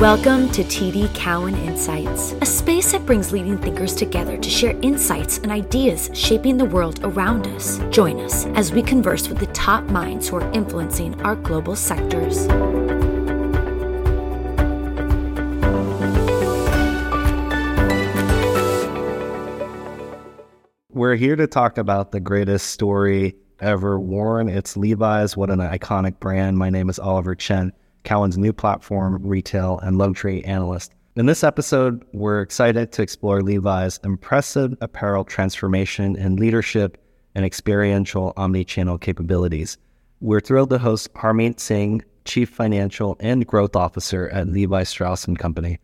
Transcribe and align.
Welcome 0.00 0.48
to 0.50 0.62
TD 0.62 1.12
Cowen 1.12 1.56
Insights, 1.56 2.30
a 2.40 2.46
space 2.46 2.92
that 2.92 3.04
brings 3.04 3.32
leading 3.32 3.58
thinkers 3.58 3.96
together 3.96 4.36
to 4.36 4.48
share 4.48 4.78
insights 4.80 5.38
and 5.38 5.50
ideas 5.50 6.08
shaping 6.14 6.56
the 6.56 6.64
world 6.64 7.00
around 7.02 7.48
us. 7.48 7.80
Join 7.90 8.20
us 8.20 8.46
as 8.54 8.70
we 8.70 8.80
converse 8.80 9.28
with 9.28 9.38
the 9.38 9.48
top 9.48 9.82
minds 9.86 10.28
who 10.28 10.36
are 10.36 10.52
influencing 10.52 11.20
our 11.22 11.34
global 11.34 11.74
sectors. 11.74 12.46
We're 20.90 21.16
here 21.16 21.34
to 21.34 21.48
talk 21.48 21.76
about 21.76 22.12
the 22.12 22.20
greatest 22.20 22.68
story 22.68 23.34
ever 23.58 23.98
worn. 23.98 24.48
It's 24.48 24.76
Levi's. 24.76 25.36
What 25.36 25.50
an 25.50 25.58
iconic 25.58 26.20
brand. 26.20 26.56
My 26.56 26.70
name 26.70 26.88
is 26.88 27.00
Oliver 27.00 27.34
Chen. 27.34 27.72
Cowen's 28.04 28.38
new 28.38 28.52
platform, 28.52 29.18
retail, 29.22 29.78
and 29.82 29.98
luxury 29.98 30.44
analyst. 30.44 30.92
In 31.16 31.26
this 31.26 31.42
episode, 31.42 32.04
we're 32.12 32.42
excited 32.42 32.92
to 32.92 33.02
explore 33.02 33.42
Levi's 33.42 33.98
impressive 34.04 34.76
apparel 34.80 35.24
transformation 35.24 36.16
in 36.16 36.36
leadership 36.36 36.96
and 37.34 37.44
experiential 37.44 38.32
omni-channel 38.36 38.98
capabilities. 38.98 39.78
We're 40.20 40.40
thrilled 40.40 40.70
to 40.70 40.78
host 40.78 41.12
Harmit 41.14 41.60
Singh, 41.60 42.02
Chief 42.24 42.48
Financial 42.48 43.16
and 43.20 43.46
Growth 43.46 43.74
Officer 43.76 44.28
at 44.28 44.48
Levi 44.48 44.82
Strauss 44.84 45.26
& 45.26 45.38
Company. 45.38 45.78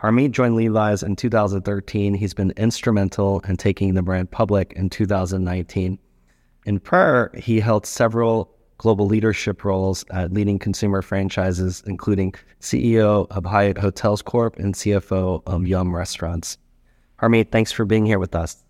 Harmit 0.00 0.30
joined 0.30 0.54
Levi's 0.54 1.02
in 1.02 1.16
2013. 1.16 2.14
He's 2.14 2.34
been 2.34 2.52
instrumental 2.56 3.40
in 3.40 3.56
taking 3.56 3.94
the 3.94 4.02
brand 4.02 4.30
public 4.30 4.72
in 4.74 4.90
2019. 4.90 5.98
In 6.66 6.80
prior, 6.80 7.32
he 7.34 7.60
held 7.60 7.84
several 7.84 8.54
global 8.78 9.06
leadership 9.06 9.64
roles 9.64 10.04
at 10.10 10.32
leading 10.32 10.58
consumer 10.58 11.02
franchises, 11.02 11.82
including 11.86 12.32
CEO 12.60 13.26
of 13.30 13.44
Hyatt 13.44 13.76
Hotels 13.76 14.22
Corp 14.22 14.56
and 14.56 14.74
CFO 14.74 15.42
of 15.46 15.66
Yum 15.66 15.94
Restaurants. 15.94 16.56
Harmit, 17.20 17.50
thanks 17.50 17.72
for 17.72 17.84
being 17.84 18.06
here 18.06 18.20
with 18.20 18.34
us. 18.34 18.62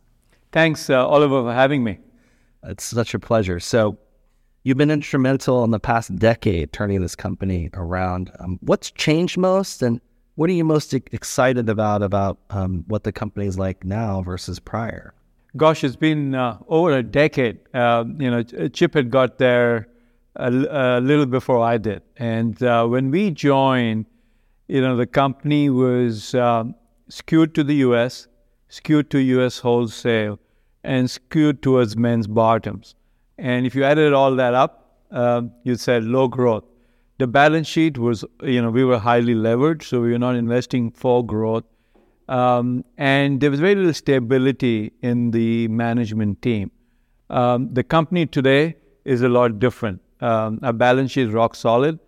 Thanks, 0.50 0.88
uh, 0.88 1.06
Oliver, 1.06 1.42
for 1.42 1.52
having 1.52 1.84
me. 1.84 1.98
It's 2.64 2.84
such 2.84 3.12
a 3.12 3.18
pleasure. 3.18 3.60
So, 3.60 3.98
you've 4.64 4.78
been 4.78 4.90
instrumental 4.90 5.62
in 5.64 5.70
the 5.70 5.78
past 5.78 6.14
decade 6.16 6.72
turning 6.72 7.02
this 7.02 7.14
company 7.14 7.70
around. 7.74 8.32
Um, 8.40 8.58
what's 8.62 8.90
changed 8.90 9.36
most, 9.36 9.82
and 9.82 10.00
what 10.36 10.48
are 10.48 10.54
you 10.54 10.64
most 10.64 10.94
excited 10.94 11.68
about 11.68 12.02
about 12.02 12.38
um, 12.48 12.84
what 12.88 13.04
the 13.04 13.12
company 13.12 13.46
is 13.46 13.58
like 13.58 13.84
now 13.84 14.22
versus 14.22 14.58
prior? 14.58 15.12
Gosh, 15.56 15.84
it's 15.84 15.96
been 15.96 16.34
uh, 16.34 16.58
over 16.68 16.92
a 16.92 17.02
decade. 17.02 17.58
Uh, 17.74 18.04
you 18.18 18.30
know, 18.30 18.42
Chip 18.42 18.94
had 18.94 19.10
got 19.10 19.38
there 19.38 19.88
a, 20.38 20.98
a 20.98 21.00
little 21.00 21.26
before 21.26 21.62
I 21.62 21.78
did. 21.78 22.02
And 22.16 22.62
uh, 22.62 22.86
when 22.86 23.10
we 23.10 23.30
joined, 23.30 24.06
you 24.68 24.80
know, 24.80 24.96
the 24.96 25.06
company 25.06 25.70
was 25.70 26.34
um, 26.34 26.74
skewed 27.08 27.54
to 27.56 27.64
the 27.64 27.76
U.S., 27.76 28.28
skewed 28.68 29.10
to 29.10 29.18
U.S. 29.18 29.58
wholesale, 29.58 30.38
and 30.84 31.10
skewed 31.10 31.62
towards 31.62 31.96
men's 31.96 32.26
bottoms. 32.26 32.94
And 33.36 33.66
if 33.66 33.74
you 33.74 33.84
added 33.84 34.12
all 34.12 34.34
that 34.36 34.54
up, 34.54 35.02
um, 35.10 35.52
you'd 35.64 35.80
say 35.80 36.00
low 36.00 36.28
growth. 36.28 36.64
The 37.18 37.26
balance 37.26 37.66
sheet 37.66 37.98
was, 37.98 38.24
you 38.42 38.62
know, 38.62 38.70
we 38.70 38.84
were 38.84 38.98
highly 38.98 39.34
leveraged, 39.34 39.82
so 39.82 40.00
we 40.00 40.12
were 40.12 40.18
not 40.18 40.36
investing 40.36 40.90
for 40.92 41.24
growth. 41.24 41.64
Um, 42.28 42.84
and 42.96 43.40
there 43.40 43.50
was 43.50 43.58
very 43.58 43.74
little 43.74 43.94
stability 43.94 44.92
in 45.02 45.30
the 45.30 45.66
management 45.68 46.42
team. 46.42 46.70
Um, 47.30 47.72
the 47.72 47.82
company 47.82 48.26
today 48.26 48.76
is 49.04 49.22
a 49.22 49.28
lot 49.28 49.58
different. 49.58 50.00
Um, 50.20 50.58
our 50.62 50.72
balance 50.72 51.12
sheet 51.12 51.28
is 51.28 51.32
rock 51.32 51.54
solid. 51.54 51.98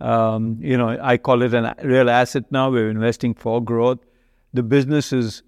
Um, 0.00 0.58
you 0.60 0.76
know, 0.76 0.96
I 1.00 1.18
call 1.18 1.42
it 1.42 1.52
a 1.52 1.74
real 1.82 2.08
asset 2.08 2.44
now. 2.50 2.70
We're 2.70 2.90
investing 2.90 3.34
for 3.34 3.62
growth. 3.62 3.98
The 4.54 4.62
business 4.62 5.12
is 5.12 5.42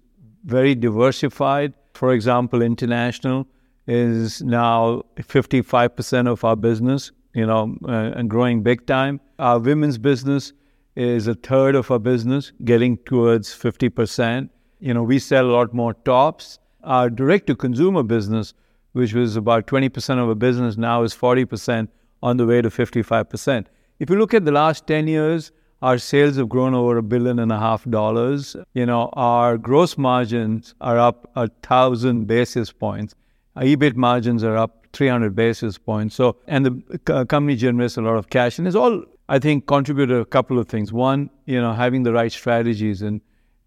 very 0.45 0.75
diversified. 0.75 1.73
For 1.93 2.13
example, 2.13 2.61
international 2.61 3.47
is 3.87 4.41
now 4.41 5.03
55% 5.17 6.27
of 6.27 6.43
our 6.43 6.55
business, 6.55 7.11
you 7.33 7.45
know, 7.45 7.75
uh, 7.85 8.11
and 8.15 8.29
growing 8.29 8.63
big 8.63 8.85
time. 8.85 9.19
Our 9.39 9.59
women's 9.59 9.97
business 9.97 10.53
is 10.95 11.27
a 11.27 11.33
third 11.35 11.75
of 11.75 11.89
our 11.91 11.99
business, 11.99 12.51
getting 12.63 12.97
towards 12.99 13.49
50%. 13.49 14.49
You 14.79 14.93
know, 14.93 15.03
we 15.03 15.19
sell 15.19 15.45
a 15.45 15.51
lot 15.51 15.73
more 15.73 15.93
tops. 15.93 16.59
Our 16.83 17.09
direct 17.09 17.47
to 17.47 17.55
consumer 17.55 18.03
business, 18.03 18.53
which 18.91 19.13
was 19.13 19.35
about 19.35 19.67
20% 19.67 20.21
of 20.21 20.29
our 20.29 20.35
business, 20.35 20.77
now 20.77 21.03
is 21.03 21.13
40% 21.13 21.87
on 22.23 22.37
the 22.37 22.47
way 22.47 22.61
to 22.61 22.69
55%. 22.69 23.65
If 23.99 24.09
you 24.09 24.17
look 24.17 24.33
at 24.33 24.45
the 24.45 24.51
last 24.51 24.87
10 24.87 25.07
years, 25.07 25.51
our 25.81 25.97
sales 25.97 26.37
have 26.37 26.47
grown 26.47 26.73
over 26.73 26.97
a 26.97 27.03
billion 27.03 27.39
and 27.39 27.51
a 27.51 27.59
half 27.59 27.83
dollars. 27.89 28.55
You 28.73 28.85
know, 28.85 29.09
our 29.13 29.57
gross 29.57 29.97
margins 29.97 30.73
are 30.79 30.97
up 30.97 31.29
a 31.35 31.49
thousand 31.61 32.25
basis 32.25 32.71
points. 32.71 33.13
Our 33.57 33.63
EBIT 33.63 33.97
margins 33.97 34.43
are 34.45 34.55
up 34.55 34.87
300 34.93 35.35
basis 35.35 35.77
points. 35.77 36.15
So, 36.15 36.37
and 36.47 36.65
the 36.65 37.25
company 37.25 37.57
generates 37.57 37.97
a 37.97 38.01
lot 38.01 38.15
of 38.15 38.29
cash, 38.29 38.57
and 38.57 38.67
it's 38.67 38.77
all 38.77 39.03
I 39.27 39.39
think 39.39 39.67
contributed 39.67 40.17
a 40.19 40.25
couple 40.25 40.57
of 40.57 40.69
things. 40.69 40.93
One, 40.93 41.29
you 41.45 41.59
know, 41.59 41.73
having 41.73 42.03
the 42.03 42.13
right 42.13 42.31
strategies, 42.31 43.01
and 43.01 43.19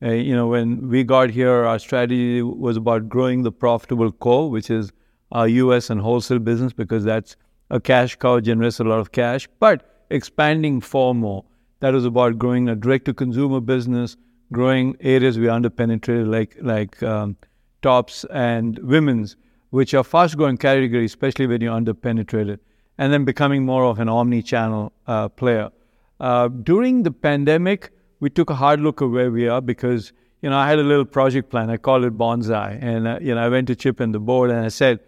uh, 0.02 0.12
you 0.12 0.34
know, 0.34 0.46
when 0.46 0.88
we 0.88 1.04
got 1.04 1.28
here, 1.28 1.64
our 1.64 1.78
strategy 1.78 2.42
was 2.42 2.78
about 2.78 3.10
growing 3.10 3.42
the 3.42 3.52
profitable 3.52 4.10
core, 4.10 4.50
which 4.50 4.70
is 4.70 4.90
our 5.32 5.48
U.S. 5.48 5.90
and 5.90 6.00
wholesale 6.00 6.38
business, 6.38 6.72
because 6.72 7.04
that's 7.04 7.36
a 7.70 7.80
cash 7.80 8.16
cow 8.16 8.40
generates 8.40 8.80
a 8.80 8.84
lot 8.84 8.98
of 9.00 9.12
cash, 9.12 9.48
but 9.58 10.04
expanding 10.10 10.80
for 10.80 11.14
more. 11.14 11.44
That 11.80 11.92
was 11.92 12.04
about 12.04 12.38
growing 12.38 12.68
a 12.68 12.76
direct-to-consumer 12.76 13.60
business, 13.60 14.16
growing 14.52 14.96
areas 15.00 15.38
we 15.38 15.46
underpenetrated, 15.46 16.30
like 16.30 16.56
like 16.60 17.02
um, 17.02 17.36
tops 17.82 18.24
and 18.30 18.78
women's, 18.78 19.36
which 19.70 19.94
are 19.94 20.04
fast-growing 20.04 20.56
categories, 20.56 21.10
especially 21.10 21.46
when 21.46 21.60
you're 21.60 21.78
underpenetrated, 21.78 22.58
and 22.98 23.12
then 23.12 23.24
becoming 23.24 23.64
more 23.64 23.84
of 23.84 23.98
an 23.98 24.08
omni-channel 24.08 24.92
uh, 25.06 25.28
player. 25.28 25.70
Uh, 26.18 26.48
during 26.48 27.02
the 27.02 27.10
pandemic, 27.10 27.90
we 28.20 28.30
took 28.30 28.48
a 28.48 28.54
hard 28.54 28.80
look 28.80 29.02
at 29.02 29.10
where 29.10 29.30
we 29.30 29.48
are 29.48 29.60
because 29.60 30.12
you 30.40 30.48
know 30.48 30.56
I 30.56 30.68
had 30.68 30.78
a 30.78 30.82
little 30.82 31.04
project 31.04 31.50
plan. 31.50 31.68
I 31.68 31.76
called 31.76 32.04
it 32.04 32.16
bonsai, 32.16 32.78
and 32.80 33.06
uh, 33.06 33.18
you 33.20 33.34
know 33.34 33.42
I 33.42 33.48
went 33.48 33.66
to 33.68 33.76
Chip 33.76 34.00
and 34.00 34.14
the 34.14 34.20
board, 34.20 34.50
and 34.50 34.64
I 34.64 34.68
said, 34.68 35.00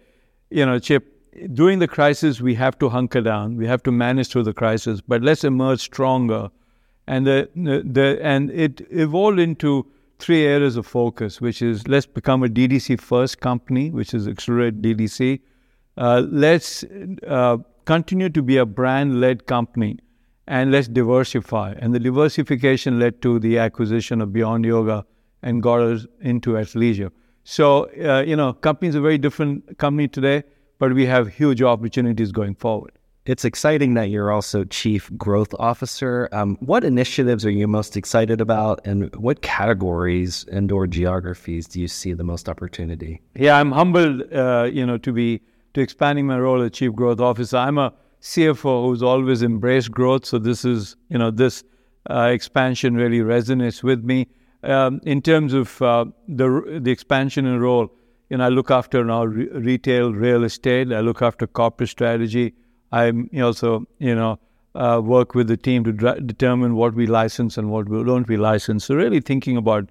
you 0.51 0.65
know, 0.65 0.77
Chip, 0.77 1.18
during 1.53 1.79
the 1.79 1.87
crisis, 1.87 2.41
we 2.41 2.55
have 2.55 2.77
to 2.79 2.89
hunker 2.89 3.21
down. 3.21 3.55
We 3.55 3.67
have 3.67 3.83
to 3.83 3.91
manage 3.91 4.29
through 4.29 4.43
the 4.43 4.53
crisis, 4.53 5.01
but 5.01 5.21
let's 5.21 5.43
emerge 5.43 5.79
stronger. 5.79 6.49
And 7.07 7.25
the, 7.25 7.49
the 7.55 8.19
and 8.21 8.51
it 8.51 8.81
evolved 8.91 9.39
into 9.39 9.85
three 10.19 10.45
areas 10.45 10.75
of 10.75 10.85
focus, 10.85 11.41
which 11.41 11.61
is 11.61 11.87
let's 11.87 12.05
become 12.05 12.43
a 12.43 12.47
DTC 12.47 12.99
first 12.99 13.39
company, 13.39 13.89
which 13.89 14.13
is 14.13 14.27
accelerate 14.27 14.81
DTC. 14.81 15.39
Uh, 15.97 16.23
let's 16.29 16.83
uh, 17.27 17.57
continue 17.85 18.29
to 18.29 18.41
be 18.41 18.57
a 18.57 18.65
brand 18.65 19.19
led 19.19 19.45
company, 19.47 19.97
and 20.47 20.71
let's 20.71 20.87
diversify. 20.87 21.73
And 21.79 21.93
the 21.93 21.99
diversification 21.99 22.99
led 22.99 23.21
to 23.23 23.39
the 23.39 23.57
acquisition 23.57 24.21
of 24.21 24.31
Beyond 24.31 24.65
Yoga 24.65 25.05
and 25.41 25.63
got 25.63 25.81
us 25.81 26.05
into 26.21 26.51
athleisure. 26.51 27.11
So 27.43 27.89
uh, 28.03 28.21
you 28.21 28.35
know, 28.35 28.53
company's 28.53 28.95
a 28.95 29.01
very 29.01 29.17
different 29.17 29.77
company 29.77 30.07
today 30.07 30.43
but 30.79 30.93
we 30.93 31.05
have 31.05 31.27
huge 31.27 31.61
opportunities 31.61 32.31
going 32.31 32.55
forward. 32.55 32.93
It's 33.25 33.45
exciting 33.45 33.93
that 33.93 34.09
you're 34.09 34.31
also 34.31 34.63
Chief 34.63 35.11
Growth 35.15 35.53
Officer. 35.59 36.29
Um, 36.31 36.57
what 36.61 36.83
initiatives 36.83 37.45
are 37.45 37.51
you 37.51 37.67
most 37.67 37.95
excited 37.95 38.41
about, 38.41 38.79
and 38.85 39.13
what 39.15 39.43
categories 39.43 40.45
and/or 40.51 40.87
geographies 40.87 41.67
do 41.67 41.79
you 41.79 41.87
see 41.87 42.13
the 42.13 42.23
most 42.23 42.49
opportunity? 42.49 43.21
Yeah, 43.35 43.59
I'm 43.59 43.71
humbled, 43.71 44.33
uh, 44.33 44.69
you 44.71 44.83
know, 44.83 44.97
to 44.97 45.11
be 45.11 45.41
to 45.75 45.81
expanding 45.81 46.25
my 46.25 46.39
role 46.39 46.61
as 46.63 46.71
Chief 46.71 46.93
Growth 46.93 47.19
Officer. 47.19 47.57
I'm 47.57 47.77
a 47.77 47.93
CFO 48.21 48.87
who's 48.87 49.03
always 49.03 49.43
embraced 49.43 49.91
growth, 49.91 50.25
so 50.25 50.39
this 50.39 50.65
is, 50.65 50.95
you 51.09 51.17
know, 51.17 51.29
this 51.29 51.63
uh, 52.09 52.31
expansion 52.33 52.95
really 52.95 53.19
resonates 53.19 53.83
with 53.83 54.03
me. 54.03 54.27
Um, 54.63 54.99
in 55.03 55.21
terms 55.21 55.53
of 55.53 55.81
uh, 55.81 56.05
the 56.27 56.79
the 56.81 56.91
expansion 56.91 57.45
and 57.45 57.61
role, 57.61 57.91
you 58.29 58.37
know, 58.37 58.45
I 58.45 58.49
look 58.49 58.71
after 58.71 59.03
now 59.03 59.25
re- 59.25 59.47
retail 59.49 60.13
real 60.13 60.43
estate. 60.43 60.93
I 60.93 61.01
look 61.01 61.21
after 61.21 61.47
corporate 61.47 61.89
strategy. 61.89 62.53
I 62.91 63.11
also, 63.41 63.87
you 63.97 64.15
know, 64.15 64.39
uh, 64.75 65.01
work 65.03 65.33
with 65.35 65.47
the 65.47 65.57
team 65.57 65.83
to 65.83 65.91
dra- 65.91 66.19
determine 66.21 66.75
what 66.75 66.93
we 66.93 67.07
license 67.07 67.57
and 67.57 67.71
what 67.71 67.89
we 67.89 68.03
don't 68.03 68.27
we 68.27 68.37
license. 68.37 68.85
So 68.85 68.95
really 68.95 69.19
thinking 69.19 69.57
about 69.57 69.89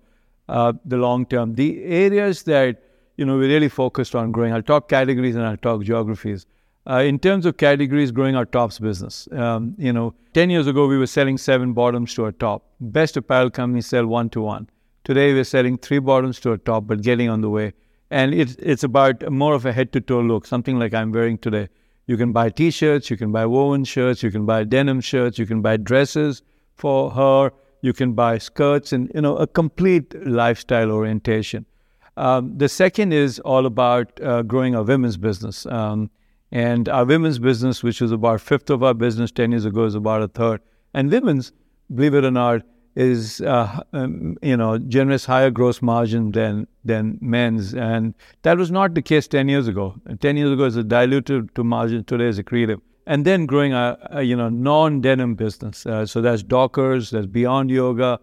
uh, 0.49 0.73
the 0.85 0.97
long 0.97 1.27
term. 1.27 1.55
The 1.55 1.83
areas 1.85 2.45
that 2.45 2.83
you 3.17 3.25
know 3.25 3.37
we 3.37 3.49
really 3.49 3.69
focused 3.69 4.15
on 4.15 4.31
growing. 4.31 4.53
I'll 4.53 4.63
talk 4.63 4.89
categories 4.89 5.35
and 5.35 5.45
I'll 5.45 5.57
talk 5.57 5.83
geographies. 5.83 6.47
Uh, 6.89 7.01
in 7.01 7.19
terms 7.19 7.45
of 7.45 7.59
categories, 7.59 8.11
growing 8.11 8.35
our 8.35 8.47
tops 8.47 8.79
business. 8.79 9.29
Um, 9.33 9.75
you 9.79 9.93
know, 9.93 10.15
ten 10.33 10.49
years 10.49 10.69
ago 10.69 10.87
we 10.87 10.97
were 10.97 11.09
selling 11.09 11.39
seven 11.39 11.73
bottoms 11.73 12.15
to 12.15 12.27
a 12.27 12.33
top. 12.33 12.65
Best 12.81 13.17
apparel 13.17 13.51
companies 13.51 13.87
sell 13.87 14.07
one 14.07 14.31
to 14.31 14.41
one. 14.41 14.71
Today 15.05 15.35
we're 15.35 15.45
selling 15.45 15.77
three 15.77 15.99
bottoms 15.99 16.39
to 16.41 16.53
a 16.53 16.59
top, 16.59 16.87
but 16.87 17.03
getting 17.03 17.29
on 17.29 17.41
the 17.41 17.51
way 17.51 17.73
and 18.11 18.35
it's 18.35 18.57
it's 18.59 18.85
about 18.85 19.31
more 19.31 19.55
of 19.55 19.67
a 19.67 19.73
head 19.73 19.93
to 19.93 20.01
toe 20.01 20.21
look, 20.21 20.47
something 20.47 20.79
like 20.79 20.95
I'm 20.95 21.13
wearing 21.13 21.39
today. 21.39 21.69
You 22.07 22.17
can 22.17 22.33
buy 22.33 22.49
T-shirts, 22.49 23.11
you 23.11 23.17
can 23.17 23.33
buy 23.33 23.45
woven 23.45 23.85
shirts, 23.85 24.23
you 24.23 24.31
can 24.31 24.47
buy 24.47 24.65
denim 24.65 25.01
shirts, 25.01 25.39
you 25.39 25.47
can 25.47 25.61
buy 25.61 25.77
dresses 25.77 26.43
for 26.75 27.11
her. 27.11 27.53
you 27.81 27.93
can 27.93 28.13
buy 28.13 28.39
skirts, 28.39 28.93
and 28.93 29.11
you 29.15 29.21
know 29.21 29.37
a 29.37 29.47
complete 29.47 30.15
lifestyle 30.27 30.91
orientation. 30.91 31.65
Um, 32.17 32.59
the 32.59 32.69
second 32.69 33.13
is 33.13 33.39
all 33.41 33.67
about 33.67 34.21
uh, 34.21 34.43
growing 34.43 34.75
our 34.75 34.83
women's 34.83 35.17
business. 35.17 35.65
Um, 35.67 36.11
and 36.51 36.89
our 36.89 37.05
women's 37.05 37.39
business, 37.39 37.83
which 37.83 38.01
was 38.01 38.11
about 38.11 38.37
a 38.37 38.39
fifth 38.39 38.71
of 38.71 38.83
our 38.83 38.95
business 38.95 39.31
10 39.31 39.53
years 39.53 39.65
ago, 39.65 39.85
is 39.85 39.95
about 39.95 40.23
a 40.23 40.29
third. 40.29 40.61
And 40.95 41.11
women's, 41.11 41.53
believe 41.95 42.15
it 42.15 42.25
or 42.25 42.31
not, 42.31 42.63
is 42.99 43.41
uh, 43.43 43.81
um, 43.93 44.37
you 44.43 44.57
know 44.57 44.77
generates 44.77 45.25
higher 45.25 45.51
gross 45.51 45.81
margin 45.81 46.33
than 46.33 46.67
than 46.85 47.17
men's, 47.21 47.73
and 47.73 48.13
that 48.43 48.59
was 48.59 48.73
not 48.73 48.95
the 48.95 49.03
case 49.03 49.29
ten 49.29 49.49
years 49.49 49.69
ago. 49.69 49.95
Ten 50.21 50.37
years 50.37 50.53
ago, 50.53 50.65
it's 50.65 50.77
a 50.77 50.83
dilutive 50.83 51.55
to 51.55 51.63
margin. 51.63 52.03
Today, 52.05 52.27
is 52.27 52.41
accretive. 52.41 52.81
And 53.07 53.25
then 53.25 53.47
growing 53.47 53.73
a, 53.73 53.97
a 54.11 54.23
you 54.23 54.35
know 54.35 54.49
non 54.49 55.01
denim 55.01 55.37
business. 55.37 55.87
Uh, 55.87 56.07
so 56.07 56.21
that's 56.21 56.43
Dockers, 56.43 57.11
that's 57.11 57.27
Beyond 57.27 57.71
Yoga, 57.71 58.19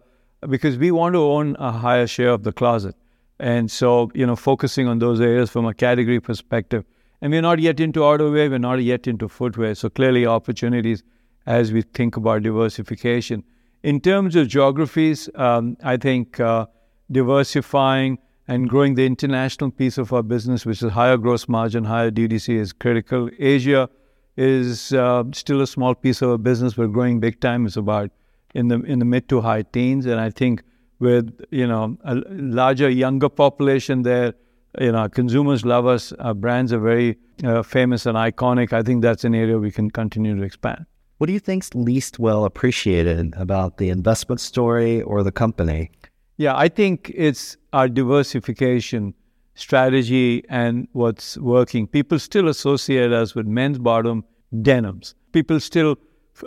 because 0.50 0.76
we 0.76 0.90
want 0.90 1.14
to 1.14 1.22
own 1.22 1.56
a 1.58 1.72
higher 1.72 2.06
share 2.06 2.30
of 2.30 2.42
the 2.42 2.52
closet. 2.52 2.94
And 3.40 3.70
so 3.70 4.10
you 4.14 4.26
know 4.26 4.36
focusing 4.36 4.86
on 4.88 4.98
those 4.98 5.22
areas 5.22 5.50
from 5.50 5.64
a 5.64 5.72
category 5.72 6.20
perspective. 6.20 6.84
And 7.22 7.32
we're 7.32 7.40
not 7.40 7.60
yet 7.60 7.80
into 7.80 8.00
outerwear, 8.00 8.50
we're 8.50 8.58
not 8.58 8.82
yet 8.82 9.06
into 9.06 9.26
footwear. 9.26 9.74
So 9.74 9.88
clearly 9.88 10.26
opportunities 10.26 11.02
as 11.46 11.72
we 11.72 11.80
think 11.80 12.18
about 12.18 12.42
diversification. 12.42 13.42
In 13.86 14.00
terms 14.00 14.34
of 14.34 14.48
geographies, 14.48 15.28
um, 15.36 15.76
I 15.80 15.96
think 15.96 16.40
uh, 16.40 16.66
diversifying 17.12 18.18
and 18.48 18.68
growing 18.68 18.96
the 18.96 19.06
international 19.06 19.70
piece 19.70 19.96
of 19.96 20.12
our 20.12 20.24
business, 20.24 20.66
which 20.66 20.82
is 20.82 20.90
higher 20.90 21.16
gross 21.16 21.46
margin, 21.48 21.84
higher 21.84 22.10
DTC, 22.10 22.56
is 22.56 22.72
critical. 22.72 23.30
Asia 23.38 23.88
is 24.36 24.92
uh, 24.92 25.22
still 25.32 25.60
a 25.60 25.68
small 25.68 25.94
piece 25.94 26.20
of 26.20 26.30
our 26.30 26.38
business. 26.38 26.76
We're 26.76 26.88
growing 26.88 27.20
big 27.20 27.40
time. 27.40 27.64
It's 27.64 27.76
about 27.76 28.10
in 28.56 28.66
the 28.66 28.80
in 28.80 28.98
the 28.98 29.04
mid 29.04 29.28
to 29.28 29.40
high 29.40 29.62
teens, 29.62 30.04
and 30.06 30.18
I 30.20 30.30
think 30.30 30.64
with 30.98 31.30
you 31.52 31.68
know 31.68 31.96
a 32.02 32.16
larger 32.26 32.90
younger 32.90 33.28
population 33.28 34.02
there, 34.02 34.34
you 34.80 34.90
know 34.90 35.08
consumers 35.08 35.64
love 35.64 35.86
us. 35.86 36.12
Our 36.14 36.34
brands 36.34 36.72
are 36.72 36.80
very 36.80 37.18
uh, 37.44 37.62
famous 37.62 38.04
and 38.04 38.18
iconic. 38.18 38.72
I 38.72 38.82
think 38.82 39.02
that's 39.02 39.22
an 39.22 39.36
area 39.36 39.58
we 39.58 39.70
can 39.70 39.92
continue 39.92 40.34
to 40.34 40.42
expand. 40.42 40.86
What 41.18 41.28
do 41.28 41.32
you 41.32 41.40
think's 41.40 41.74
least 41.74 42.18
well 42.18 42.44
appreciated 42.44 43.32
about 43.36 43.78
the 43.78 43.88
investment 43.88 44.38
story 44.38 45.00
or 45.00 45.22
the 45.22 45.32
company? 45.32 45.90
Yeah, 46.36 46.54
I 46.54 46.68
think 46.68 47.10
it's 47.14 47.56
our 47.72 47.88
diversification 47.88 49.14
strategy 49.54 50.44
and 50.50 50.88
what's 50.92 51.38
working. 51.38 51.86
People 51.86 52.18
still 52.18 52.48
associate 52.48 53.12
us 53.12 53.34
with 53.34 53.46
men's 53.46 53.78
bottom 53.78 54.24
denims. 54.60 55.14
People 55.32 55.58
still, 55.58 55.96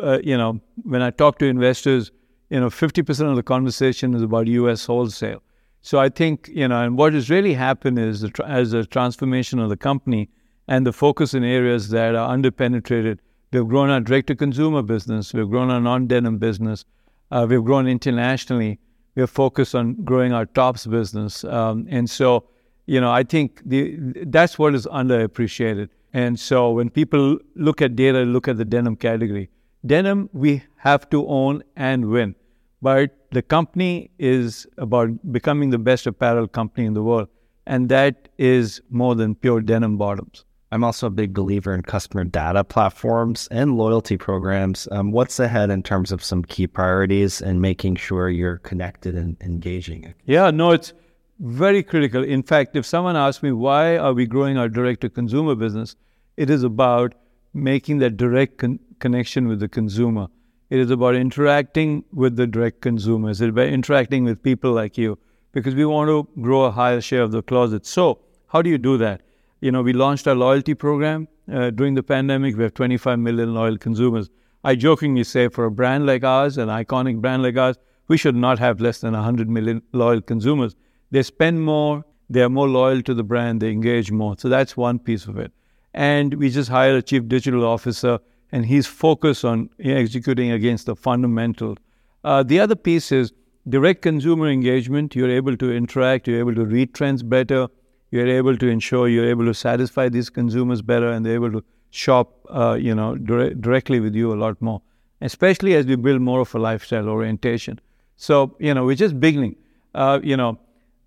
uh, 0.04 0.20
you 0.24 0.38
know, 0.38 0.60
when 0.84 1.02
I 1.02 1.10
talk 1.10 1.40
to 1.40 1.46
investors, 1.46 2.12
you 2.52 2.60
know, 2.60 2.70
50% 2.70 3.30
of 3.30 3.36
the 3.36 3.44
conversation 3.44 4.14
is 4.14 4.22
about 4.22 4.46
U.S. 4.46 4.86
wholesale. 4.86 5.42
So 5.82 5.98
I 5.98 6.10
think, 6.10 6.48
you 6.54 6.68
know, 6.68 6.84
and 6.84 6.96
what 6.96 7.14
has 7.14 7.32
really 7.32 7.56
happened 7.56 7.98
is 7.98 8.22
the, 8.22 8.32
as 8.46 8.74
a 8.74 8.86
transformation 8.86 9.58
of 9.58 9.70
the 9.70 9.78
company 9.78 10.30
and 10.68 10.86
the 10.86 10.94
focus 10.94 11.34
in 11.34 11.44
areas 11.44 11.90
that 11.90 12.14
are 12.14 12.38
underpenetrated 12.38 13.18
We've 13.52 13.68
grown 13.68 13.90
our 13.90 14.00
direct 14.00 14.28
to 14.28 14.36
consumer 14.36 14.84
business. 14.84 15.34
We've 15.34 15.50
grown 15.50 15.72
our 15.72 15.82
non 15.82 16.06
denim 16.06 16.38
business. 16.38 16.86
Uh, 17.32 17.48
we've 17.50 17.64
grown 17.64 17.88
internationally. 17.88 18.80
We're 19.16 19.28
focused 19.28 19.74
on 19.74 19.96
growing 20.04 20.34
our 20.34 20.46
tops 20.46 20.86
business. 20.86 21.44
Um, 21.44 21.88
and 21.90 22.08
so, 22.08 22.46
you 22.86 23.02
know, 23.02 23.12
I 23.12 23.24
think 23.24 23.62
the, 23.66 23.98
that's 24.28 24.60
what 24.60 24.76
is 24.76 24.86
underappreciated. 24.86 25.90
And 26.14 26.40
so 26.40 26.72
when 26.72 26.92
people 26.92 27.40
look 27.56 27.82
at 27.82 27.96
data, 27.96 28.20
look 28.20 28.48
at 28.48 28.58
the 28.58 28.66
denim 28.66 28.96
category, 28.96 29.50
denim 29.86 30.30
we 30.32 30.64
have 30.78 31.10
to 31.10 31.28
own 31.28 31.64
and 31.76 32.10
win. 32.10 32.36
But 32.82 33.18
the 33.32 33.42
company 33.42 34.12
is 34.20 34.68
about 34.78 35.10
becoming 35.32 35.72
the 35.72 35.80
best 35.80 36.06
apparel 36.08 36.48
company 36.48 36.86
in 36.86 36.94
the 36.94 37.04
world. 37.04 37.28
And 37.66 37.90
that 37.90 38.30
is 38.38 38.82
more 38.90 39.16
than 39.16 39.36
pure 39.36 39.62
denim 39.62 39.98
bottoms. 39.98 40.46
I'm 40.72 40.84
also 40.84 41.08
a 41.08 41.12
big 41.12 41.34
believer 41.34 41.74
in 41.74 41.82
customer 41.82 42.24
data 42.24 42.64
platforms 42.64 43.48
and 43.50 43.76
loyalty 43.76 44.18
programs. 44.18 44.88
Um, 44.92 45.12
what's 45.12 45.40
ahead 45.40 45.72
in 45.72 45.82
terms 45.82 46.12
of 46.12 46.24
some 46.24 46.44
key 46.44 46.68
priorities 46.68 47.42
and 47.42 47.60
making 47.60 47.96
sure 47.96 48.30
you're 48.30 48.60
connected 48.60 49.16
and 49.16 49.36
engaging? 49.42 50.14
Yeah, 50.26 50.52
no, 50.52 50.72
it's 50.72 50.94
very 51.40 51.82
critical. 51.82 52.24
In 52.24 52.44
fact, 52.44 52.76
if 52.76 52.86
someone 52.86 53.16
asks 53.16 53.42
me 53.42 53.52
why 53.52 53.98
are 53.98 54.14
we 54.14 54.28
growing 54.28 54.58
our 54.58 54.70
direct 54.70 55.02
to 55.02 55.10
consumer 55.10 55.56
business, 55.56 55.96
it 56.38 56.52
is 56.52 56.62
about 56.64 57.16
making 57.54 57.98
that 58.00 58.18
direct 58.18 58.60
con- 58.60 58.80
connection 59.00 59.48
with 59.48 59.60
the 59.60 59.68
consumer. 59.68 60.28
It 60.70 60.80
is 60.80 60.92
about 60.92 61.16
interacting 61.16 62.04
with 62.14 62.36
the 62.36 62.46
direct 62.46 62.82
consumers. 62.82 63.42
It's 63.42 63.50
about 63.50 63.70
interacting 63.70 64.24
with 64.24 64.44
people 64.44 64.72
like 64.72 65.00
you 65.00 65.18
because 65.52 65.74
we 65.74 65.86
want 65.86 66.10
to 66.10 66.28
grow 66.42 66.66
a 66.66 66.72
higher 66.72 67.02
share 67.02 67.24
of 67.24 67.32
the 67.32 67.42
closet. 67.42 67.88
So, 67.88 68.20
how 68.48 68.62
do 68.62 68.70
you 68.70 68.78
do 68.78 68.98
that? 69.00 69.22
You 69.62 69.72
know, 69.72 69.82
we 69.82 69.94
launched 69.94 70.28
our 70.28 70.36
loyalty 70.36 70.74
program 70.74 71.28
uh, 71.52 71.70
during 71.72 71.96
the 71.96 72.04
pandemic. 72.04 72.56
We 72.56 72.64
have 72.64 72.74
25 72.74 73.20
million 73.20 73.54
loyal 73.54 73.78
consumers. 73.78 74.30
I 74.64 74.76
jokingly 74.76 75.24
say 75.24 75.48
for 75.50 75.66
a 75.66 75.72
brand 75.72 76.06
like 76.06 76.24
ours, 76.24 76.58
an 76.58 76.70
iconic 76.70 77.22
brand 77.22 77.44
like 77.44 77.58
ours, 77.58 77.78
we 78.08 78.18
should 78.18 78.36
not 78.36 78.60
have 78.60 78.82
less 78.82 79.00
than 79.00 79.14
100 79.14 79.50
million 79.50 79.82
loyal 79.94 80.22
consumers. 80.22 80.76
They 81.12 81.24
spend 81.24 81.62
more, 81.62 82.04
they're 82.30 82.50
more 82.50 82.68
loyal 82.68 83.02
to 83.04 83.14
the 83.14 83.24
brand, 83.24 83.62
they 83.62 83.72
engage 83.72 84.12
more. 84.12 84.36
So 84.38 84.50
that's 84.50 84.76
one 84.76 85.00
piece 85.00 85.26
of 85.26 85.38
it. 85.38 85.52
And 85.94 86.34
we 86.36 86.50
just 86.50 86.70
hired 86.70 86.96
a 86.96 87.02
chief 87.02 87.28
digital 87.28 87.66
officer, 87.66 88.20
and 88.52 88.66
he's 88.66 88.88
focused 88.88 89.46
on 89.46 89.70
executing 89.80 90.52
against 90.52 90.86
the 90.86 90.96
fundamentals. 90.96 91.78
Uh, 92.24 92.44
the 92.44 92.60
other 92.60 92.76
piece 92.76 93.12
is 93.12 93.32
direct 93.68 94.02
consumer 94.02 94.50
engagement. 94.50 95.16
You're 95.16 95.32
able 95.32 95.56
to 95.58 95.72
interact, 95.72 96.28
you're 96.28 96.40
able 96.40 96.56
to 96.56 96.66
read 96.66 96.94
trends 96.94 97.24
better, 97.24 97.68
you're 98.12 98.28
able 98.28 98.58
to 98.58 98.68
ensure 98.68 99.08
you're 99.08 99.30
able 99.30 99.46
to 99.46 99.54
satisfy 99.54 100.10
these 100.10 100.30
consumers 100.30 100.82
better 100.82 101.10
and 101.10 101.26
they're 101.26 101.36
able 101.36 101.52
to 101.52 101.64
shop, 101.92 102.46
uh, 102.50 102.78
you 102.80 102.94
know, 102.94 103.16
dire- 103.16 103.54
directly 103.54 104.00
with 104.00 104.16
you 104.16 104.34
a 104.34 104.38
lot 104.38 104.62
more, 104.62 104.82
especially 105.22 105.76
as 105.76 105.86
we 105.86 105.96
build 105.96 106.22
more 106.22 106.40
of 106.42 106.54
a 106.56 106.60
lifestyle 106.60 107.10
orientation. 107.10 107.80
So, 108.16 108.56
you 108.60 108.74
know, 108.74 108.86
we're 108.86 108.96
just 108.96 109.20
beginning. 109.20 109.56
Uh, 109.94 110.20
you 110.24 110.38
know, 110.38 110.60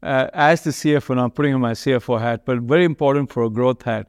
uh, 0.03 0.29
as 0.33 0.65
the 0.65 0.71
CFO, 0.71 1.17
now 1.17 1.25
I'm 1.25 1.31
putting 1.31 1.55
on 1.55 1.61
my 1.61 1.73
CFO 1.73 2.21
hat, 2.21 2.45
but 2.45 2.59
very 2.61 2.85
important 2.85 3.33
for 3.33 3.45
a 3.45 3.51
growth 3.51 3.83
hat, 3.83 4.09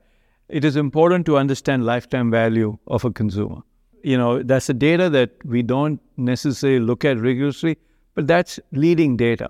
it 0.49 0.65
is 0.65 0.75
important 0.75 1.25
to 1.27 1.37
understand 1.37 1.85
lifetime 1.85 2.31
value 2.31 2.77
of 2.87 3.05
a 3.05 3.11
consumer. 3.11 3.61
You 4.03 4.17
know, 4.17 4.43
that's 4.43 4.67
the 4.67 4.73
data 4.73 5.09
that 5.11 5.31
we 5.45 5.61
don't 5.61 5.99
necessarily 6.17 6.79
look 6.79 7.05
at 7.05 7.17
rigorously, 7.17 7.77
but 8.15 8.27
that's 8.27 8.59
leading 8.71 9.15
data 9.15 9.49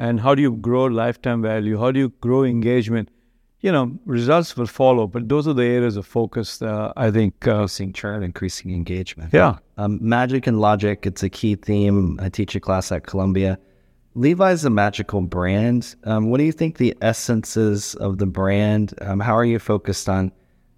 and 0.00 0.18
how 0.18 0.34
do 0.34 0.40
you 0.40 0.52
grow 0.52 0.86
lifetime 0.86 1.42
value? 1.42 1.78
How 1.78 1.92
do 1.92 2.00
you 2.00 2.08
grow 2.22 2.42
engagement? 2.42 3.10
You 3.60 3.70
know, 3.70 3.98
results 4.06 4.56
will 4.56 4.66
follow, 4.66 5.06
but 5.06 5.28
those 5.28 5.46
are 5.46 5.52
the 5.52 5.64
areas 5.64 5.98
of 5.98 6.06
focus. 6.06 6.62
Uh, 6.62 6.94
I 6.96 7.10
think 7.10 7.46
uh, 7.46 7.50
increasing 7.50 7.92
churn, 7.92 8.22
increasing 8.22 8.70
engagement. 8.72 9.34
Yeah, 9.34 9.58
um, 9.76 9.98
magic 10.00 10.46
and 10.46 10.58
logic. 10.58 11.04
It's 11.04 11.22
a 11.22 11.28
key 11.28 11.56
theme. 11.56 12.18
I 12.22 12.30
teach 12.30 12.56
a 12.56 12.60
class 12.60 12.90
at 12.90 13.06
Columbia. 13.06 13.58
Levi's 14.14 14.64
a 14.64 14.70
magical 14.70 15.20
brand. 15.20 15.94
Um, 16.04 16.30
what 16.30 16.38
do 16.38 16.44
you 16.44 16.52
think 16.52 16.78
the 16.78 16.96
essence 17.02 17.58
is 17.58 17.94
of 17.96 18.16
the 18.16 18.26
brand? 18.26 18.94
Um, 19.02 19.20
how 19.20 19.36
are 19.36 19.44
you 19.44 19.58
focused 19.58 20.08
on 20.08 20.32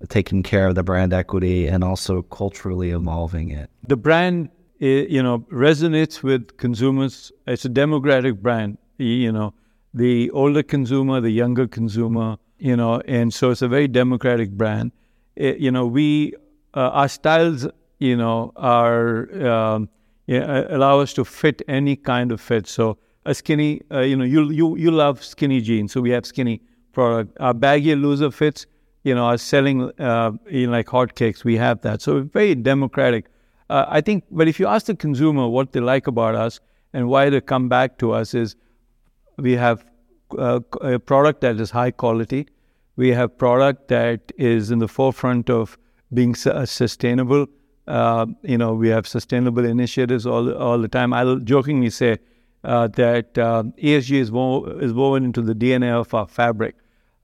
taking 0.09 0.43
care 0.43 0.67
of 0.67 0.75
the 0.75 0.83
brand 0.83 1.12
equity 1.12 1.69
and 1.69 1.85
also 1.85 2.23
culturally 2.23 2.91
evolving 2.91 3.50
it? 3.50 3.71
The 3.87 3.97
brand, 3.97 4.50
eh, 4.81 5.07
you 5.09 5.23
know, 5.23 5.47
resonates 5.52 6.25
with 6.25 6.57
consumers. 6.57 7.31
It's 7.47 7.64
a 7.64 7.69
democratic 7.69 8.43
brand 8.43 8.79
you 9.04 9.32
know, 9.32 9.54
the 9.94 10.30
older 10.30 10.62
consumer, 10.62 11.21
the 11.21 11.30
younger 11.30 11.66
consumer, 11.66 12.37
you 12.59 12.76
know, 12.76 13.00
and 13.06 13.32
so 13.32 13.50
it's 13.50 13.62
a 13.62 13.68
very 13.68 13.88
democratic 13.88 14.50
brand. 14.50 14.92
It, 15.37 15.59
you 15.59 15.71
know, 15.71 15.87
we, 15.87 16.35
uh, 16.75 16.90
our 16.90 17.09
styles, 17.09 17.66
you 17.99 18.16
know, 18.16 18.52
are, 18.56 19.47
um, 19.47 19.88
allow 20.28 21.00
us 21.00 21.12
to 21.14 21.25
fit 21.25 21.62
any 21.68 21.97
kind 21.97 22.32
of 22.32 22.40
fit. 22.40 22.66
So 22.66 22.99
a 23.26 23.35
skinny, 23.35 23.82
uh, 23.90 24.00
you 24.00 24.16
know, 24.16 24.25
you, 24.25 24.50
you, 24.50 24.76
you 24.76 24.90
love 24.90 25.23
skinny 25.23 25.61
jeans, 25.61 25.92
so 25.92 26.00
we 26.00 26.11
have 26.11 26.25
skinny 26.25 26.62
product. 26.92 27.37
Our 27.40 27.54
baggy 27.54 27.94
loser 27.94 28.30
fits, 28.30 28.66
you 29.04 29.14
know, 29.14 29.25
are 29.25 29.38
selling 29.38 29.90
uh, 30.00 30.32
you 30.49 30.66
know, 30.66 30.73
like 30.73 30.87
hotcakes. 30.87 31.44
We 31.44 31.56
have 31.56 31.80
that. 31.82 32.02
So 32.02 32.23
very 32.23 32.54
democratic. 32.54 33.26
Uh, 33.68 33.87
I 33.88 34.00
think, 34.00 34.25
but 34.30 34.49
if 34.49 34.61
you 34.61 34.66
ask 34.66 34.87
the 34.87 34.94
consumer 34.94 35.49
what 35.49 35.73
they 35.73 35.80
like 35.80 36.06
about 36.06 36.35
us 36.35 36.61
and 36.92 37.09
why 37.09 37.30
they 37.30 37.40
come 37.40 37.68
back 37.68 37.99
to 37.99 38.12
us 38.12 38.35
is 38.35 38.54
we 39.36 39.52
have 39.52 39.84
uh, 40.38 40.60
a 40.80 40.98
product 40.98 41.40
that 41.42 41.60
is 41.60 41.70
high 41.70 41.90
quality. 41.90 42.46
We 42.96 43.10
have 43.10 43.36
product 43.38 43.88
that 43.88 44.32
is 44.36 44.70
in 44.70 44.78
the 44.78 44.88
forefront 44.88 45.50
of 45.50 45.78
being 46.12 46.34
uh, 46.46 46.66
sustainable. 46.66 47.46
Uh, 47.86 48.26
you 48.42 48.58
know, 48.58 48.74
we 48.74 48.88
have 48.88 49.06
sustainable 49.06 49.64
initiatives 49.64 50.26
all 50.26 50.52
all 50.54 50.78
the 50.78 50.88
time. 50.88 51.12
I'll 51.12 51.38
jokingly 51.38 51.90
say 51.90 52.18
uh, 52.64 52.88
that 52.88 53.36
uh, 53.38 53.64
ESG 53.82 54.12
is, 54.20 54.30
wo- 54.30 54.64
is 54.64 54.92
woven 54.92 55.24
into 55.24 55.42
the 55.42 55.54
DNA 55.54 55.92
of 55.92 56.14
our 56.14 56.26
fabric. 56.26 56.76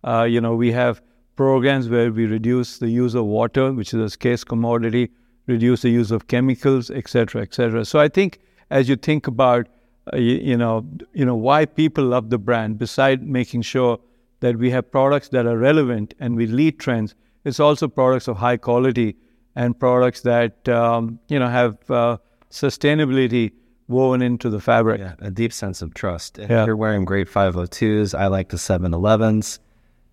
Uh, 0.04 0.24
you 0.24 0.40
know, 0.40 0.54
we 0.54 0.72
have 0.72 1.00
programs 1.36 1.88
where 1.88 2.10
we 2.10 2.26
reduce 2.26 2.78
the 2.78 2.88
use 2.88 3.14
of 3.14 3.24
water, 3.24 3.72
which 3.72 3.94
is 3.94 4.00
a 4.00 4.10
scarce 4.10 4.42
commodity, 4.42 5.10
reduce 5.46 5.82
the 5.82 5.90
use 5.90 6.10
of 6.10 6.26
chemicals, 6.26 6.90
etc., 6.90 7.42
etc. 7.42 7.84
So 7.84 8.00
I 8.00 8.08
think 8.08 8.40
as 8.70 8.88
you 8.88 8.96
think 8.96 9.26
about 9.26 9.68
you, 10.14 10.36
you, 10.50 10.56
know, 10.56 10.86
you 11.12 11.24
know 11.24 11.34
why 11.36 11.64
people 11.66 12.04
love 12.04 12.30
the 12.30 12.38
brand. 12.38 12.78
Beside 12.78 13.22
making 13.26 13.62
sure 13.62 13.98
that 14.40 14.56
we 14.56 14.70
have 14.70 14.90
products 14.90 15.28
that 15.30 15.46
are 15.46 15.58
relevant 15.58 16.14
and 16.20 16.36
we 16.36 16.46
lead 16.46 16.78
trends, 16.78 17.14
it's 17.44 17.60
also 17.60 17.88
products 17.88 18.28
of 18.28 18.36
high 18.36 18.56
quality 18.56 19.16
and 19.56 19.78
products 19.78 20.20
that 20.22 20.68
um, 20.68 21.18
you 21.28 21.38
know 21.38 21.48
have 21.48 21.90
uh, 21.90 22.16
sustainability 22.50 23.52
woven 23.88 24.22
into 24.22 24.50
the 24.50 24.60
fabric. 24.60 25.00
Yeah, 25.00 25.14
a 25.20 25.30
deep 25.30 25.52
sense 25.52 25.82
of 25.82 25.94
trust. 25.94 26.38
If 26.38 26.50
Yeah. 26.50 26.66
you're 26.66 26.76
wearing 26.76 27.04
great 27.04 27.26
502s, 27.28 28.14
I 28.18 28.26
like 28.26 28.50
the 28.50 28.58
711s, 28.58 29.58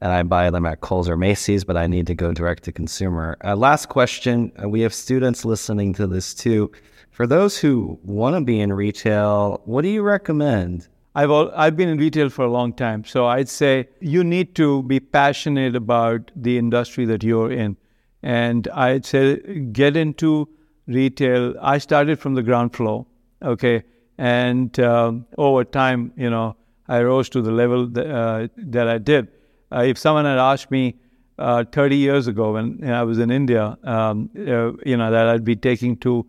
and 0.02 0.12
I 0.14 0.24
buy 0.24 0.50
them 0.50 0.66
at 0.66 0.80
Kohl's 0.82 1.10
or 1.10 1.18
Macy's, 1.18 1.64
but 1.66 1.76
I 1.76 1.86
need 1.88 2.08
to 2.08 2.16
go 2.16 2.32
direct 2.32 2.64
to 2.64 2.72
consumer. 2.72 3.38
Uh, 3.44 3.56
last 3.56 3.90
question. 3.90 4.52
Uh, 4.64 4.70
we 4.70 4.82
have 4.82 4.94
students 4.94 5.44
listening 5.46 5.94
to 5.96 6.08
this 6.08 6.34
too. 6.34 6.72
For 7.16 7.26
those 7.26 7.58
who 7.58 7.98
want 8.04 8.36
to 8.36 8.42
be 8.42 8.60
in 8.60 8.74
retail, 8.74 9.62
what 9.64 9.84
do 9.84 9.88
you 9.88 10.02
recommend? 10.02 10.90
I've 11.16 11.30
al- 11.30 11.54
I've 11.56 11.78
been 11.78 11.88
in 11.88 11.98
retail 11.98 12.30
for 12.30 12.44
a 12.44 12.52
long 12.52 12.74
time, 12.74 13.06
so 13.06 13.26
I'd 13.26 13.48
say 13.48 13.88
you 14.02 14.22
need 14.22 14.54
to 14.56 14.84
be 14.84 15.00
passionate 15.00 15.78
about 15.78 16.30
the 16.36 16.58
industry 16.58 17.06
that 17.06 17.24
you're 17.24 17.54
in, 17.54 17.78
and 18.22 18.68
I'd 18.74 19.06
say 19.06 19.38
get 19.72 19.96
into 19.96 20.50
retail. 20.88 21.56
I 21.62 21.78
started 21.78 22.20
from 22.20 22.34
the 22.34 22.44
ground 22.44 22.76
floor, 22.76 23.06
okay, 23.42 23.84
and 24.18 24.78
um, 24.82 25.26
over 25.38 25.64
time, 25.64 26.12
you 26.18 26.30
know, 26.30 26.58
I 26.90 27.02
rose 27.02 27.30
to 27.30 27.42
the 27.42 27.54
level 27.54 27.88
that, 27.88 28.14
uh, 28.14 28.48
that 28.58 28.90
I 28.90 28.98
did. 28.98 29.30
Uh, 29.72 29.84
if 29.84 29.98
someone 29.98 30.26
had 30.26 30.38
asked 30.38 30.70
me 30.70 30.96
uh, 31.40 31.64
30 31.64 31.96
years 31.96 32.28
ago 32.28 32.52
when 32.56 32.84
I 32.84 33.04
was 33.04 33.20
in 33.20 33.32
India, 33.32 33.78
um, 33.86 34.30
uh, 34.38 34.74
you 34.86 34.98
know, 34.98 35.12
that 35.12 35.30
I'd 35.30 35.46
be 35.46 35.56
taking 35.56 35.96
to 36.00 36.26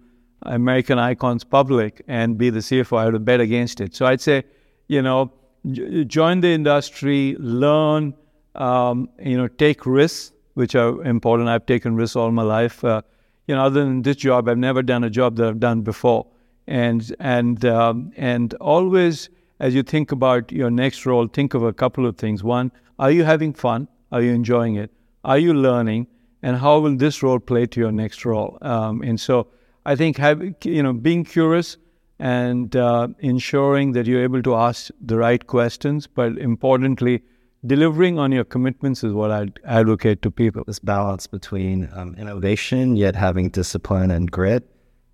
American 0.46 0.98
Icons 0.98 1.44
public 1.44 2.02
and 2.08 2.38
be 2.38 2.50
the 2.50 2.60
CFO, 2.60 2.98
I 2.98 3.08
would 3.08 3.24
bet 3.24 3.40
against 3.40 3.80
it. 3.80 3.94
So 3.94 4.06
I'd 4.06 4.20
say, 4.20 4.44
you 4.88 5.02
know, 5.02 5.32
j- 5.70 6.04
join 6.04 6.40
the 6.40 6.48
industry, 6.48 7.36
learn, 7.38 8.14
um, 8.54 9.08
you 9.22 9.36
know, 9.36 9.48
take 9.48 9.86
risks, 9.86 10.32
which 10.54 10.74
are 10.74 11.02
important. 11.04 11.48
I've 11.48 11.66
taken 11.66 11.96
risks 11.96 12.16
all 12.16 12.30
my 12.30 12.42
life. 12.42 12.84
Uh, 12.84 13.02
you 13.46 13.54
know, 13.54 13.64
other 13.64 13.80
than 13.84 14.02
this 14.02 14.16
job, 14.16 14.48
I've 14.48 14.58
never 14.58 14.82
done 14.82 15.04
a 15.04 15.10
job 15.10 15.36
that 15.36 15.46
I've 15.48 15.60
done 15.60 15.82
before. 15.82 16.26
And 16.66 17.14
and 17.20 17.64
um, 17.64 18.12
and 18.16 18.52
always, 18.54 19.28
as 19.60 19.74
you 19.74 19.82
think 19.82 20.10
about 20.10 20.50
your 20.50 20.70
next 20.70 21.06
role, 21.06 21.28
think 21.28 21.54
of 21.54 21.62
a 21.62 21.72
couple 21.72 22.06
of 22.06 22.16
things. 22.16 22.42
One, 22.42 22.72
are 22.98 23.10
you 23.10 23.22
having 23.24 23.52
fun? 23.52 23.86
Are 24.10 24.20
you 24.20 24.32
enjoying 24.32 24.76
it? 24.76 24.90
Are 25.24 25.38
you 25.38 25.54
learning? 25.54 26.08
And 26.42 26.56
how 26.56 26.78
will 26.78 26.96
this 26.96 27.22
role 27.22 27.38
play 27.38 27.66
to 27.66 27.80
your 27.80 27.92
next 27.92 28.24
role? 28.24 28.58
Um, 28.62 29.02
and 29.02 29.20
so, 29.20 29.48
I 29.86 29.94
think 29.94 30.18
having 30.18 30.56
you 30.64 30.82
know 30.82 30.92
being 30.92 31.24
curious 31.24 31.76
and 32.18 32.74
uh, 32.74 33.08
ensuring 33.20 33.92
that 33.92 34.06
you're 34.06 34.22
able 34.22 34.42
to 34.42 34.54
ask 34.56 34.90
the 35.00 35.16
right 35.16 35.46
questions, 35.46 36.06
but 36.06 36.36
importantly, 36.38 37.22
delivering 37.64 38.18
on 38.18 38.32
your 38.32 38.44
commitments 38.44 39.04
is 39.04 39.12
what 39.12 39.30
I'd 39.30 39.60
advocate 39.64 40.22
to 40.22 40.30
people. 40.30 40.64
This 40.66 40.80
balance 40.80 41.26
between 41.28 41.88
um, 41.92 42.16
innovation, 42.16 42.96
yet 42.96 43.14
having 43.14 43.50
discipline 43.50 44.10
and 44.10 44.28
grit, 44.30 44.68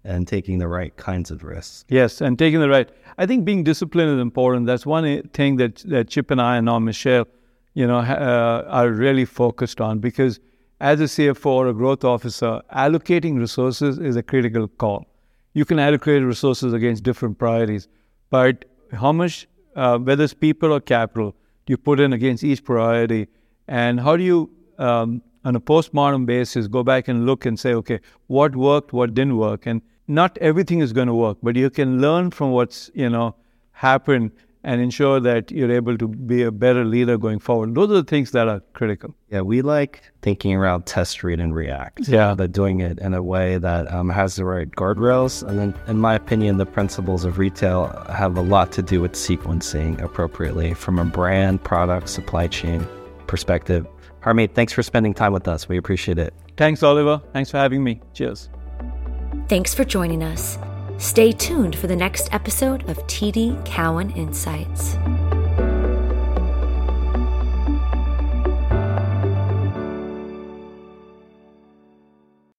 and 0.04 0.26
taking 0.26 0.58
the 0.58 0.68
right 0.68 0.96
kinds 0.96 1.30
of 1.30 1.44
risks. 1.44 1.84
Yes, 1.88 2.22
and 2.22 2.38
taking 2.38 2.60
the 2.60 2.68
right. 2.70 2.88
I 3.18 3.26
think 3.26 3.44
being 3.44 3.64
disciplined 3.64 4.10
is 4.10 4.20
important. 4.20 4.66
That's 4.66 4.86
one 4.86 5.22
thing 5.34 5.56
that 5.56 5.76
that 5.88 6.08
Chip 6.08 6.30
and 6.30 6.40
I 6.40 6.56
and 6.56 6.64
now 6.64 6.78
Michelle, 6.78 7.26
you 7.74 7.86
know, 7.86 7.98
uh, 7.98 8.64
are 8.68 8.88
really 8.88 9.26
focused 9.26 9.82
on 9.82 9.98
because 9.98 10.40
as 10.82 11.00
a 11.00 11.04
CFO 11.04 11.46
or 11.46 11.68
a 11.68 11.72
growth 11.72 12.04
officer, 12.04 12.60
allocating 12.74 13.38
resources 13.38 13.98
is 13.98 14.16
a 14.16 14.22
critical 14.22 14.66
call. 14.66 15.06
You 15.54 15.64
can 15.64 15.78
allocate 15.78 16.24
resources 16.24 16.72
against 16.72 17.04
different 17.04 17.38
priorities, 17.38 17.86
but 18.30 18.64
how 18.92 19.12
much, 19.12 19.46
uh, 19.76 19.98
whether 19.98 20.24
it's 20.24 20.34
people 20.34 20.72
or 20.72 20.80
capital, 20.80 21.36
do 21.66 21.72
you 21.72 21.76
put 21.76 22.00
in 22.00 22.12
against 22.12 22.42
each 22.42 22.64
priority, 22.64 23.28
and 23.68 24.00
how 24.00 24.16
do 24.16 24.24
you 24.24 24.50
um, 24.78 25.22
on 25.44 25.54
a 25.54 25.60
postmortem 25.60 26.26
basis, 26.26 26.66
go 26.66 26.82
back 26.82 27.06
and 27.06 27.26
look 27.26 27.46
and 27.46 27.58
say, 27.58 27.74
okay, 27.74 28.00
what 28.26 28.56
worked, 28.56 28.92
what 28.92 29.14
didn't 29.14 29.36
work, 29.36 29.66
and 29.66 29.82
not 30.08 30.36
everything 30.38 30.80
is 30.80 30.92
going 30.92 31.06
to 31.06 31.14
work, 31.14 31.38
but 31.42 31.54
you 31.54 31.70
can 31.70 32.00
learn 32.00 32.32
from 32.32 32.50
what's 32.50 32.90
you 32.92 33.08
know 33.08 33.36
happened 33.70 34.32
and 34.64 34.80
ensure 34.80 35.20
that 35.20 35.50
you're 35.50 35.72
able 35.72 35.98
to 35.98 36.08
be 36.08 36.42
a 36.42 36.52
better 36.52 36.84
leader 36.84 37.18
going 37.18 37.38
forward. 37.38 37.74
Those 37.74 37.90
are 37.90 37.94
the 37.94 38.04
things 38.04 38.30
that 38.30 38.48
are 38.48 38.60
critical. 38.74 39.14
Yeah, 39.30 39.40
we 39.40 39.62
like 39.62 40.02
thinking 40.22 40.54
around 40.54 40.86
test, 40.86 41.22
read, 41.24 41.40
and 41.40 41.54
react. 41.54 42.08
Yeah. 42.08 42.34
But 42.34 42.52
doing 42.52 42.80
it 42.80 42.98
in 43.00 43.14
a 43.14 43.22
way 43.22 43.58
that 43.58 43.92
um, 43.92 44.08
has 44.10 44.36
the 44.36 44.44
right 44.44 44.70
guardrails. 44.70 45.46
And 45.46 45.58
then, 45.58 45.74
in 45.88 45.98
my 45.98 46.14
opinion, 46.14 46.58
the 46.58 46.66
principles 46.66 47.24
of 47.24 47.38
retail 47.38 47.88
have 48.08 48.36
a 48.36 48.42
lot 48.42 48.72
to 48.72 48.82
do 48.82 49.00
with 49.00 49.12
sequencing 49.12 50.00
appropriately 50.00 50.74
from 50.74 50.98
a 50.98 51.04
brand, 51.04 51.62
product, 51.64 52.08
supply 52.08 52.46
chain 52.46 52.86
perspective. 53.26 53.86
Harmit, 54.22 54.54
thanks 54.54 54.72
for 54.72 54.82
spending 54.82 55.14
time 55.14 55.32
with 55.32 55.48
us. 55.48 55.68
We 55.68 55.76
appreciate 55.76 56.18
it. 56.18 56.32
Thanks, 56.56 56.82
Oliver. 56.82 57.20
Thanks 57.32 57.50
for 57.50 57.56
having 57.56 57.82
me. 57.82 58.00
Cheers. 58.14 58.48
Thanks 59.48 59.74
for 59.74 59.84
joining 59.84 60.22
us. 60.22 60.58
Stay 61.02 61.32
tuned 61.32 61.74
for 61.74 61.88
the 61.88 61.96
next 61.96 62.32
episode 62.32 62.88
of 62.88 62.96
TD 63.08 63.66
Cowen 63.66 64.12
Insights. 64.12 64.94